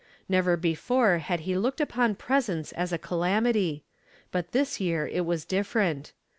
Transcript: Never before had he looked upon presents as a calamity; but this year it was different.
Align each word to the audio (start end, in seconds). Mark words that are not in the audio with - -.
Never 0.27 0.57
before 0.57 1.19
had 1.19 1.41
he 1.41 1.55
looked 1.55 1.79
upon 1.79 2.15
presents 2.15 2.71
as 2.71 2.91
a 2.91 2.97
calamity; 2.97 3.83
but 4.31 4.51
this 4.51 4.79
year 4.81 5.05
it 5.07 5.27
was 5.27 5.45
different. 5.45 6.11